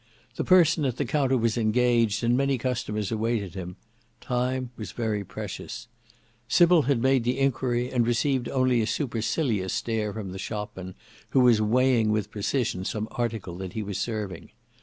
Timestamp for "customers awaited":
2.57-3.53